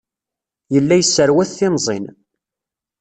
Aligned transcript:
Yella 0.73 0.95
yesserwat 0.97 1.51
timẓin. 1.57 2.05